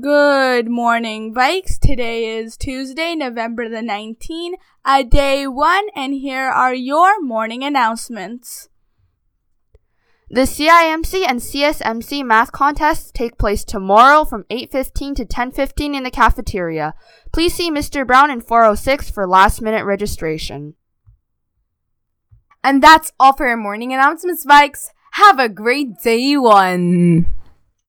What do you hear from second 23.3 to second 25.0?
for your morning announcements, Vikes.